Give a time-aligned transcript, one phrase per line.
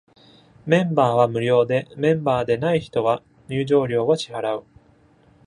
[0.65, 4.63] メンバーは無料で、メンバーでない人は入場料を支払う。